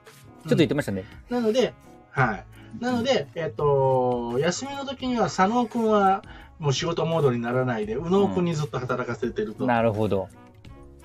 [0.46, 1.04] っと言ってましたね。
[1.28, 1.74] うん、なので、
[2.10, 2.44] はい。
[2.80, 6.22] なので、えっと、休みの時には佐野君は
[6.58, 9.66] もう仕事モードにならないで、右脳君にずっと働かせてると。
[9.66, 10.28] なるほど。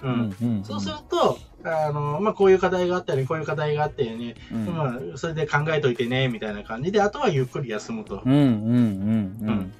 [0.04, 0.36] うん。
[0.42, 8.22] うん、そうすると、あの、まあ、こういう課題があったり、こういう課題があってね、うん、まあ、それで考えといてね、みたいな感じで、あとはゆっくり休むと。
[8.24, 9.74] うん、うん、うん、うん。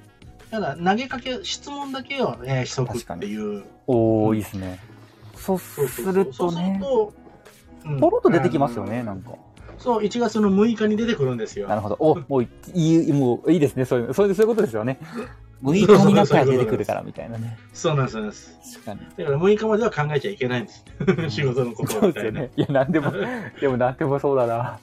[0.50, 3.64] ただ、投げかけ、質問だけを、えー、しとくっていう。
[3.86, 4.80] おお、いいですね。
[5.36, 5.92] そうすると
[6.24, 6.32] ね。
[6.32, 7.12] そうすると、
[8.00, 9.32] ポロッと出てきますよね、なんか。
[9.78, 11.68] そう、1月の6日に出てくるんですよ。
[11.68, 11.96] なるほど。
[12.00, 12.42] お、もう
[12.74, 13.84] いい、もういいですね。
[13.84, 14.98] そういう、そういうことですよね。
[15.62, 17.58] 6日になったら出てくるからみたいなね。
[17.72, 18.58] そうなんです、そうなんです。
[18.74, 19.00] 確かに。
[19.00, 20.84] だから6日までは考えちゃいけないんです。
[21.30, 22.42] 仕事のことみたいな。
[22.42, 22.50] ね。
[22.56, 23.12] いや、なんでも、
[23.60, 24.78] でもなんでもそうだな。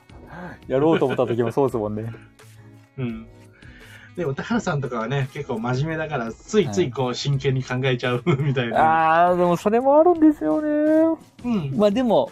[0.67, 2.11] やろうと思った時もそうですもんね。
[2.97, 3.27] うん。
[4.17, 8.79] でも、田原さんとかはね、結構真面目だから、ついついこう、真剣に考えちゃうみたいな。
[8.79, 11.17] ああ、でもそれもあるんですよね。
[11.43, 11.73] うん。
[11.77, 12.31] まあでも、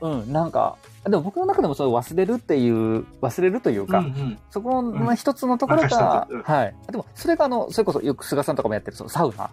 [0.00, 6.74] うん、なんか、でも僕の中でもそう忘れるっていう、忘れるというか、うんうん、そこの一つのところが、うん、はい。
[6.90, 9.50] でも、それがあの、それこそよく菅さんとかもやってるそのサウナ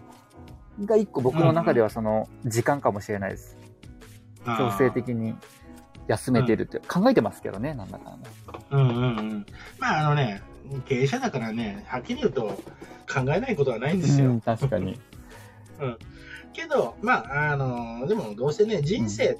[0.85, 3.57] が一個僕の中ではその時間かもしれないです。
[4.45, 5.35] うんうん、強制的に
[6.07, 8.17] 休めてるって、考えてますけどね、なんだかね。
[8.71, 9.45] うんうんうん。
[9.79, 10.41] まああのね、
[10.85, 12.61] 経営者だからね、はっきり言うと
[13.07, 14.31] 考えないことはないんですよ。
[14.31, 14.99] うん、確かに。
[15.79, 15.97] うん。
[16.53, 19.37] けど、まあ、あの、でもどうせね、人生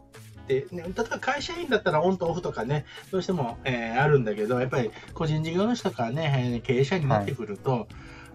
[0.48, 7.78] ね、例えば会社員だったらオンとオフとかね、どうしても、えー、あるんだけど、やっぱり個人事業主とかね、経営者になってくると、は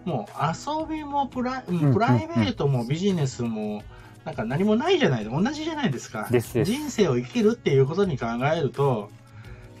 [0.05, 3.83] い、もう遊びもプラプライベートもビジネスも、
[4.25, 6.27] なんか何もないじゃない同じじゃないですか。
[6.31, 9.09] 人生を生きるっていうことに考えると、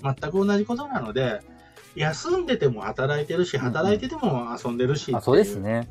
[0.03, 1.41] 全く同じことなので、
[1.95, 5.17] 休んでても働いてるし、働いてても遊んでるし、う。
[5.17, 5.87] ん、そうですね。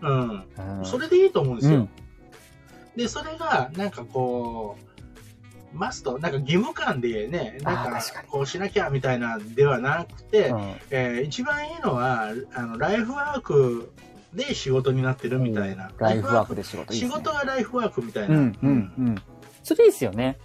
[0.00, 0.44] うん。
[0.78, 1.76] うん、それでいいと思うんですよ。
[1.76, 1.88] うん、
[2.96, 4.93] で、それが、なんかこう、
[5.74, 13.92] マスト、なんか義務感でね、なんかこうしなきゃみたいなではなくて、うん、えー、一番いいのは、あの、ライフワーク
[14.32, 15.88] で仕事になってるみたいな。
[15.88, 18.36] うん、ライフワークで仕事いい、ね、仕事がライフワークみたいな。
[18.36, 19.14] うん、うん、うん。
[19.62, 20.38] それいいですよね。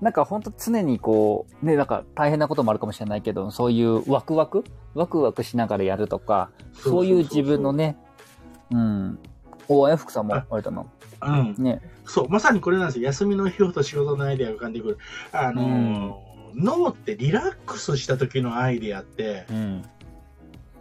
[0.00, 4.64] なんか本当常にこう、ね、なんか大変なこともあるかもしれないけど、そういうワクワク？
[4.94, 7.96] ワクワクしながらやるとか、そういう自分のね、
[8.72, 9.18] うん。
[9.68, 10.84] お、あやふくさんもあれだな。
[11.22, 11.54] うん。
[11.56, 11.80] ね。
[12.04, 13.04] そう、まさにこれなんですよ。
[13.06, 14.98] 休みの日ほど仕事のアイデアが浮かんでくる。
[15.32, 19.84] あのー、脳ってリラックスした時のアイデアって、うん、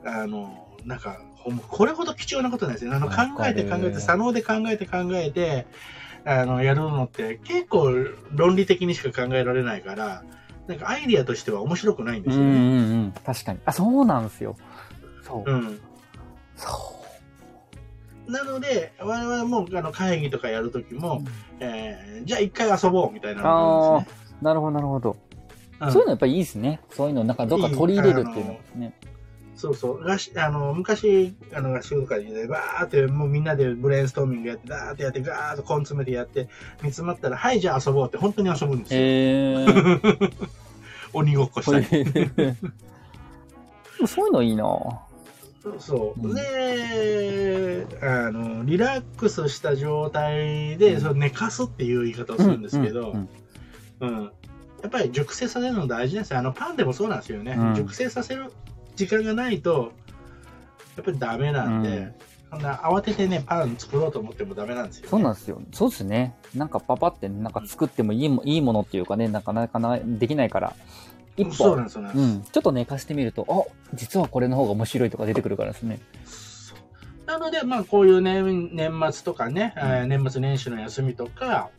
[0.06, 1.22] あのー、なんか、
[1.70, 2.92] これほど貴重なことないですね。
[2.94, 5.66] あの、考えて考えて、左脳で考えて考えて、
[6.26, 7.92] あの、やるのって結構
[8.32, 10.24] 論理的にしか考えられないから、
[10.68, 12.50] なんかアイディアとしては面白くないんですよね。
[12.50, 13.14] うんうんうん。
[13.26, 13.60] 確かに。
[13.66, 14.56] あ、そうなんですよ。
[15.24, 15.52] そう。
[15.52, 15.80] うん。
[16.56, 17.01] そ
[18.32, 21.00] なので、我々もあの会議とかやるときう。
[21.00, 21.24] も、
[21.60, 24.38] えーじゃあ一回遊ぼうみたいなのがあるんですね。
[24.42, 25.12] なるほど、なるほど。
[25.12, 25.32] うん
[25.92, 26.80] そういうのやっぱりいいですね。
[26.92, 28.94] そういうの、なんかどっか取り入れるっていうのね。
[29.56, 30.02] そうそう。
[30.08, 36.50] あの昔、あの合宿とかで、バーって、もうみんなでブレインストーミングやって、ダーってやって、ガーッと根詰めてやって、
[36.84, 39.00] 煮詰まったら、はい、じゃあ遊ぼうって本当に遊ぶんですよ。
[39.02, 40.34] へー。
[41.14, 41.86] 鬼ごっこしたり。
[44.08, 44.66] そういうのいいな
[45.62, 46.32] そうそうう。
[46.32, 53.30] んで、あの、リラックスした状態で、その寝かすっていう言い方をするんですけど、うん
[54.00, 54.32] うん。
[54.82, 56.40] やっぱり熟成させるの大事ですよ。
[56.40, 57.54] あの、パンでもそうなんですよね。
[57.54, 58.52] うん熟成させる
[58.96, 59.92] 時間がないと、
[60.96, 62.14] やっぱりダメなんで、うん
[62.52, 65.10] そんな慌ててね、パン作ろうと思ってもダメなんですよ、ね。
[65.10, 65.62] そうなんですよ。
[65.72, 66.36] そうですね。
[66.54, 70.76] なんかパパってなんか作ってもいいもいいものっていうかね、なかなかなできないから、
[71.38, 72.12] 一歩そうなん、ですよね。
[72.14, 76.00] うん、ちょっと寝かしてみると、あ、実はこれの方が面白いとか出てくるからですね。
[76.26, 77.26] そう。
[77.26, 81.70] なので、まあ、こういう年年末とかね、えー年末年始の休みとか、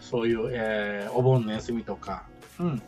[0.00, 2.24] そういう、えーお盆の休みとか、
[2.60, 2.82] うん、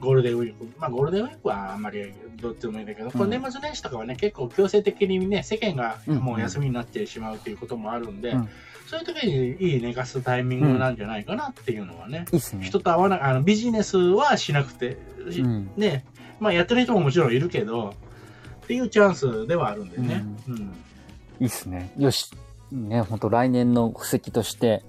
[0.00, 8.48] ゴールデンウィーク、まあ、ゴールデンウィークはあんまりどっちでもいいんだけど、これ年末年始とかはね、結構強制的にね、世間がもう休みになってしまうということもあるんで、うん
[8.88, 12.64] そういう時にいい寝かすタイミングなんじゃないかなっていうのはね、いいっすね。
[12.64, 14.96] 人と会わない、あのビジネスはしなくて、
[15.30, 15.70] しうん。
[15.76, 16.06] ね、
[16.40, 17.94] まあ、やってる人ももちろんいるけど、
[18.64, 20.24] っていうチャンスではあるんでね。
[20.48, 20.74] うん
[21.40, 21.92] いいっすね。
[21.98, 22.32] よし。
[22.72, 24.82] ね、本当来年の布石として、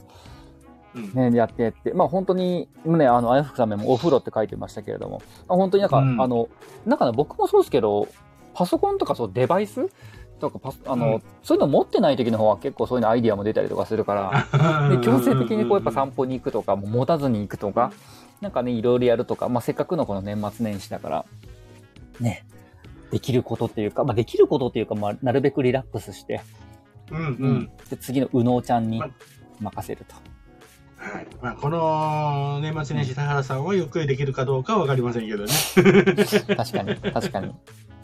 [0.95, 6.49] うんね、やってって、まあ本当に、ね、あの、あやふくさんもお風呂って書いてましたけれども、あ本当になんか、うんあの、
[6.85, 8.07] なんかね、僕もそうですけど、
[8.53, 9.89] パソコンとかそうデバイス
[10.39, 11.23] とかパス、あの、うん。
[11.43, 17.91] そういうの持ってない時の方は結構そういうのアイディアも出たりとかするから、 で強制的にこうやっぱ散歩に行くとか、もう持たずに行くとか、
[18.41, 21.25] なんかね、いろいろやるとか、まあせっかくのこの年末年始だから、
[22.19, 22.45] ね、
[23.11, 26.41] できることっていうか、まあできることっていうか、まあなるべくリラックスして、
[27.11, 27.71] うんうん。
[27.89, 29.09] で次の右脳ちゃんにま
[29.59, 30.15] 任せると。
[30.99, 35.51] はいまあ、この年末年始、田原さんはゆっくりできるかどうかは分かりませんけどね。
[36.55, 37.55] 確かに、確かに。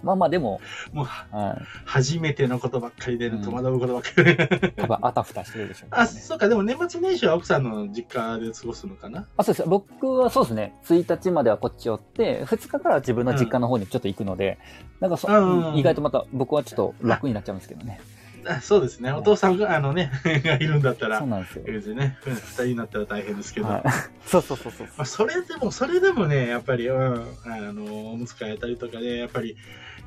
[0.01, 0.61] まあまあでも、
[0.93, 4.71] もう、は初めてのことばっかりで、うん戸惑うことばっかりで。
[4.77, 4.81] い。
[4.81, 6.11] 多分あたふたしてるでしょうからあ、ね。
[6.11, 9.27] そうか、でも年末年始は奥さんの実家で過ごすのかな？
[9.35, 9.67] あ、そうです。
[9.67, 10.73] 僕はそうですね。
[10.85, 14.57] 1日まではこっち寄って、2日から自分の実家の方にちょっと行くので、
[15.01, 17.99] なんかそ、うん意外とまた僕はちょっと楽になっちゃうんですけどね。
[18.47, 19.11] あそうですね。
[19.11, 21.63] お父さんが、あのね、 がいるんだったらそう、なんですよ。
[21.65, 23.67] 別にね、二人になったら大変ですけど。
[23.67, 23.83] はい。
[24.27, 24.87] そうそうそうそう。
[24.97, 29.55] まあ、それでも、それでもね、やっぱり、うん、あの、おむつ替えたりとかで、やっぱり、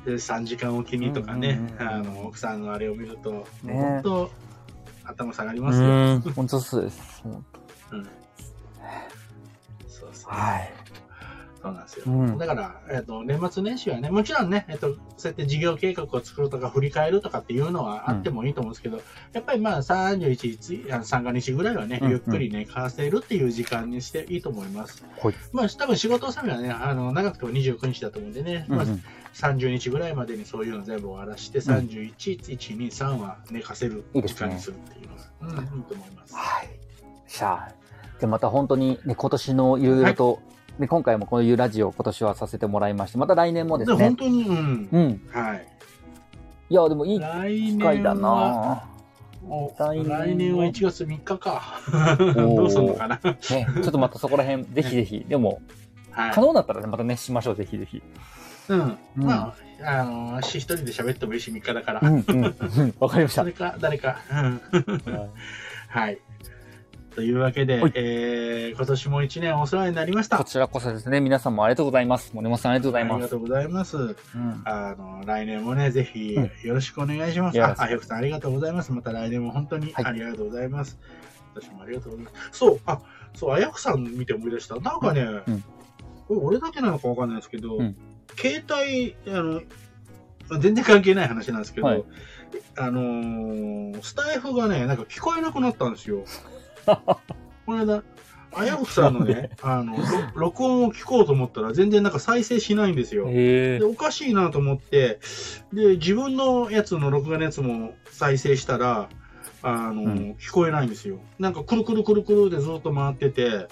[0.05, 4.31] え3時間おきにとかね、うんうんうんあの、奥さんのあれを見ると、ね本当、
[5.05, 6.33] 頭下がりうますよ。
[6.33, 7.21] 本当そうです。
[7.23, 7.45] 本
[7.91, 8.03] うん。
[9.87, 10.31] そうそう。
[10.31, 10.78] はい。
[11.61, 12.05] そうなんですよ。
[12.07, 19.01] うんだから、えっ、と、年末年始はね、もちろんね、えっ、と、そうやって事業計画を作るとか、振り返るとかっていうのはあってもいいと思うんですけど、
[19.33, 25.03] やっぱりまあ、31日、三が日ぐらいはね、うんうんゆっくりね、かせるっていう時間にしていいと思います。
[25.21, 36.35] はいまあ、多分仕事納めはね、あの、長くても29日だと思うんでね、まあ、うんうん30日ぐらいまでにそういうの全部終わらして、31、1、2、3は寝かせる時間にするっていうのが、うん、いいと思います。
[36.35, 36.69] はい。
[37.27, 37.71] じゃあ、
[38.19, 40.41] でまた本当にね、今年のいろいろと、
[40.79, 44.15] ね、今回もこのいうラジオ今年はさせてもらいまして、また来年もですねで本。
[44.15, 44.89] 当に、うん。
[44.91, 45.21] うん。
[45.29, 45.67] はい。
[46.69, 48.83] いや、でもいい来機年会だは、な
[49.43, 51.81] お来年は来年は1月3日か。
[51.85, 53.19] ー どうすんのかな。
[53.23, 55.61] ね、ちょっとまたそこら辺、 ぜひぜひ、でも、
[56.11, 56.39] はい可。
[56.39, 58.01] 能だったらね、またね、しましょう、ぜひぜひ。
[58.69, 58.97] うん。
[59.17, 61.99] うんまあ、あの、私一人で喋ってもいいし、3日だから。
[62.01, 63.41] うん、うん、うんわかりました。
[63.41, 64.17] それか、誰か。
[65.89, 66.19] はい。
[67.19, 70.37] というわけではい、えー、今年も1年お世話になりました。
[70.37, 72.31] こちらこそですね、皆さんもありがとうございます。
[72.33, 73.13] 森本さんありがとうございます。
[73.15, 73.97] ありがとうございます。
[73.97, 74.15] うん
[74.63, 77.61] あの、来年もね、ぜひ、うんよろしくお願いします。
[77.61, 78.93] あ、よろしくあよくさんありがとうございます。
[78.93, 80.97] また来年も本当にはいありがとうございます。
[81.53, 82.57] 私もありがとうございます。
[82.57, 83.01] そう、あ、
[83.33, 84.79] そう、あやくさん見て思い出した。
[84.79, 85.63] なんかね、うん
[86.29, 87.97] これ俺だけなのかわかんないですけど、うん
[88.37, 89.61] 携帯、あの、
[90.61, 92.03] 全然関係ない話なんですけど、はい
[92.77, 96.23] あのースタイフがね、なんか聞こえなくなったんですよ。
[97.65, 98.03] この間、
[98.51, 100.01] あやくさんのね、あの、ろ
[100.35, 103.27] 録音を聞こうと思ったら全然なんか再生しないんですよ。
[103.29, 105.19] へで、おかしいなと思って、
[105.71, 109.09] で、自分のやつの録画のやつも再生したら、
[109.61, 111.19] あの、うん聞こえないんですよ。
[111.37, 113.67] なんかくるくるくるくるでずっと回ってて、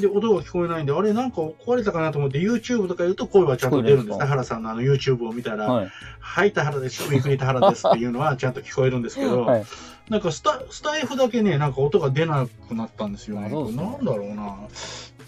[0.00, 4.18] で、音が聞こえないんで、あれなんか壊れたかなと思って YouTube とか言うと声はちゃんと出るんです。
[4.18, 5.88] 田原さんのあの YouTube を見たら、はい。
[6.20, 9.64] はい、田原です、ウィークリー田原ですっていうのはちゃんと聞こえるんですけど、はい。
[10.08, 13.46] なんかスタスタイフだけね、なんか音が出なくなったんですよね。
[13.46, 14.56] あそうですかなんだろうな。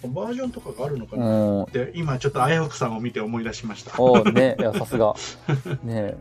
[0.08, 1.62] バージョンとかがあるのかうな、ん。
[1.62, 4.00] って、今ちょっとあやふくさんを見て思い出しました。
[4.00, 5.14] おーね、いや、さすが。
[5.82, 6.16] ね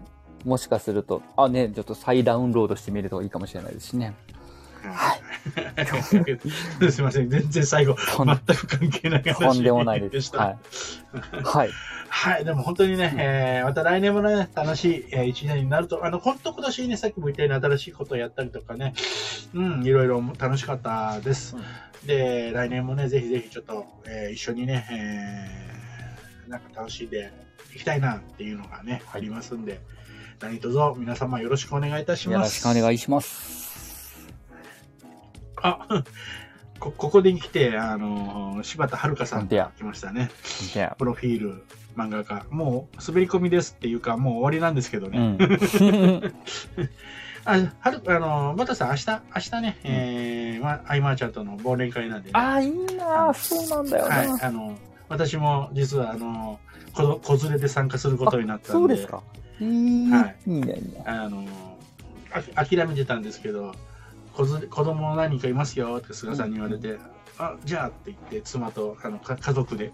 [0.46, 4.16] もしかすると、あ、ね、ちょっと再ダウンロードしてみるといいかもしれないですしね。
[4.84, 5.22] はい。
[6.92, 10.36] すいません、全然最後、全く関係ない話とんでもないです。
[10.36, 10.58] はい。
[11.44, 11.70] はい。
[12.08, 18.94] はい、でも本当にね、えーまた来年もね、楽しい、えー一年になると、あの、本当今年ね、さっきも言ったように新しいことをやったりとかね、
[19.54, 21.56] うん、いろいろ楽しかったです。
[22.06, 27.32] で、来年もね、ぜひぜひちょっと、えー一緒にね、えーなんか楽しんで
[27.76, 29.80] いきたいなっていうのがね、ありますんで、
[30.40, 32.64] 何卒皆様よろしくお願いいたしよろします。
[32.64, 33.65] くお願いします。
[35.66, 36.04] あ、
[36.80, 40.30] こ、ここで来て、あの、柴田遥さん来ましたね。
[40.98, 42.46] プロフィール漫画家。
[42.50, 45.10] もう滑り込みですっていうか、もう終わりなんですけどあ。
[45.10, 45.20] うね。
[45.20, 45.38] ん。
[47.46, 52.32] あ、はる、あの、バタさん、明日、明日ね、えー、ま、アイマーちゃんとの忘年会なんでね。
[52.34, 54.16] ああ、いいなそうなんだよな。
[54.16, 54.78] はい、あの、
[55.10, 56.60] 私も実は、あの、
[56.94, 59.18] 子ど子連れで参加することになったんで、そうですか。
[59.18, 59.72] はいいい
[60.10, 61.04] ね、いいね。
[61.06, 61.46] あの、
[62.56, 63.74] あ諦めてたんですけど、
[64.36, 66.98] 子供何人かいますよって菅さんに言われて、
[67.38, 69.92] あ、じゃあって言って、妻とあのか家族で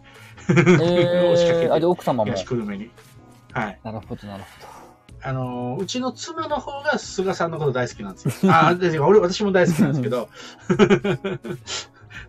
[0.50, 0.54] え
[1.34, 2.26] 押しかけー、あ、てで、、奥様も。
[2.26, 2.92] 東久留米に。
[3.54, 3.80] はい。
[3.84, 4.50] なるほど、なるほ
[5.24, 8.52] あの、うちの妻の方が菅さんのこと大好きなんですよ。
[8.54, 10.30] あ、で俺、私も大好きなんですけど、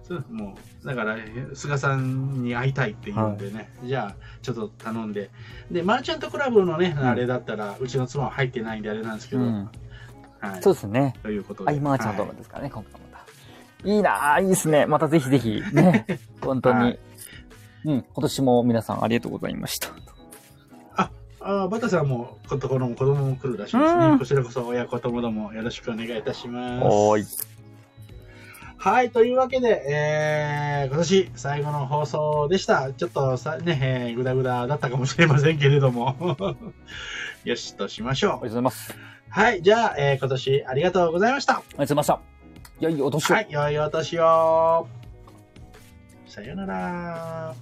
[0.31, 1.17] もう、だから、
[1.55, 5.31] 菅さんに会いたいって言うんでね、じゃあ、ちょっと頼んで。
[5.71, 9.43] で、マーチャントクラブのね、うんあれだったら、うちの妻は入ってないんであれなんですけど。
[9.43, 9.71] ど、うん。
[10.43, 10.63] はい。
[10.63, 11.15] そうですね。
[11.23, 11.71] ということで。
[11.71, 13.89] アイマーちゃんとですからね、今回また。
[13.89, 14.87] いいなぁ、いいですね。
[14.87, 16.07] またぜひぜひ、ね。
[16.43, 16.79] 本当に。
[16.81, 16.99] はい
[17.85, 19.89] うん、今年も皆さんありがとうございました。
[21.45, 24.19] あバタさんも、ここの子供も来るらしいですうんね。
[24.19, 26.85] こちらこそ親子ともどもよろしくお願いいたします。
[26.85, 27.27] おーい。
[28.77, 32.93] はい、というわけで、えー、今年最後の放送でした。
[32.93, 36.37] ちょっとさ、ね、えー、ぐだぐだだったかもしれませんけれども。
[37.45, 38.31] よしとしましょう。
[38.31, 39.12] ありがとうございます。
[39.35, 41.55] はい、じゃあ、えー、今年ありがとうございました。
[41.55, 42.21] ありがとうございました。
[42.81, 43.35] 良いお年を。
[43.35, 44.87] はい、良いお年を。
[46.27, 47.55] さよなら。